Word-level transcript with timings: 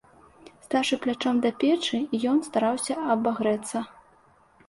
Стаўшы 0.67 0.95
плячом 1.03 1.35
да 1.43 1.51
печы, 1.63 1.99
ён 2.31 2.41
стараўся 2.49 2.93
абагрэцца. 3.17 3.77